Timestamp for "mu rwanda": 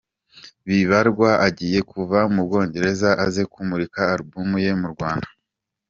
4.81-5.27